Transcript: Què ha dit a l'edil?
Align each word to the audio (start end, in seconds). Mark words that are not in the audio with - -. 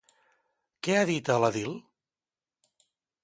Què 0.87 0.95
ha 0.99 1.03
dit 1.09 1.29
a 1.33 1.37
l'edil? 1.43 1.77